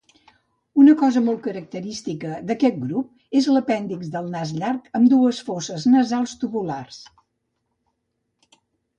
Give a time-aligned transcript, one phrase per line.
[0.83, 6.33] Una cosa molt característica d'aquest grup és l'apèndix del nas llarg amb dues fosses nasals
[6.45, 6.97] tubulars.